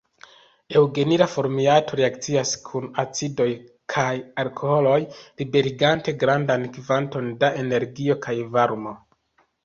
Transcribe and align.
Eŭgenila 0.79 1.25
formiato 1.31 1.97
reakcias 1.99 2.53
kun 2.69 2.87
acidoj 3.03 3.47
kaj 3.95 4.07
alkoholoj 4.43 4.95
liberigante 5.41 6.15
grandan 6.23 6.65
kvanton 6.79 7.29
da 7.45 7.51
energio 7.65 8.17
kaj 8.25 8.35
varmo. 8.57 8.95